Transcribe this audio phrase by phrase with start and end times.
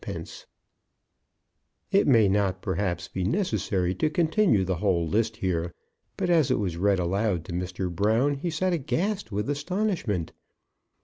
[1.91, 5.75] _It may not, perhaps, be necessary to continue the whole list here;
[6.17, 7.87] but as it was read aloud to Mr.
[7.95, 10.31] Brown, he sat aghast with astonishment.